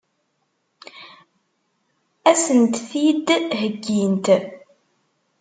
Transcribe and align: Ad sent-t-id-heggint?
Ad 2.29 2.37
sent-t-id-heggint? 2.43 4.25